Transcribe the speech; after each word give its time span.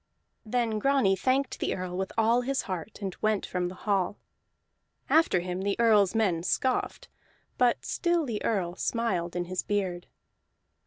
Then 0.43 0.79
Grani 0.79 1.15
thanked 1.15 1.59
the 1.59 1.75
Earl 1.75 1.95
with 1.95 2.11
all 2.17 2.41
his 2.41 2.63
heart, 2.63 3.03
and 3.03 3.15
went 3.21 3.45
from 3.45 3.67
the 3.67 3.75
hall; 3.85 4.17
after 5.11 5.41
him 5.41 5.61
the 5.61 5.79
Earl's 5.79 6.15
men 6.15 6.41
scoffed, 6.41 7.07
but 7.59 7.85
still 7.85 8.25
the 8.25 8.43
Earl 8.43 8.73
smiled 8.75 9.35
in 9.35 9.45
his 9.45 9.61
beard. 9.61 10.07